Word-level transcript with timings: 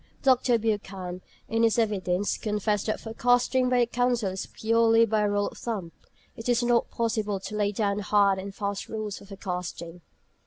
Dr. 0.23 0.57
Buchan, 0.57 1.21
in 1.47 1.61
his 1.61 1.77
evidence, 1.77 2.35
confessed 2.35 2.87
that 2.87 2.99
forecasting 2.99 3.69
by 3.69 3.81
the 3.81 3.85
Council 3.85 4.31
is 4.31 4.47
purely 4.47 5.05
"by 5.05 5.21
rule 5.21 5.49
of 5.49 5.59
thumb." 5.59 5.91
It 6.35 6.49
is 6.49 6.63
not 6.63 6.89
possible 6.89 7.39
to 7.41 7.55
lay 7.55 7.71
down 7.71 7.99
hard 7.99 8.39
and 8.39 8.51
fast 8.55 8.89
rules 8.89 9.19
for 9.19 9.25
forecasting. 9.25 10.01